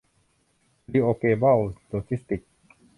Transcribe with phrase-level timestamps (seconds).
[0.91, 2.49] ลีโอ โกลบอล โลจิสติกส์